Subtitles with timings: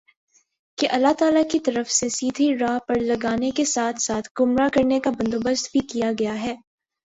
[0.77, 4.99] کہ اللہ تعالیٰ کی طرف سے سیدھی راہ پر لگانے کے ساتھ ساتھ گمراہ کرنے
[4.99, 6.55] کا بندوبست بھی کیا گیا ہے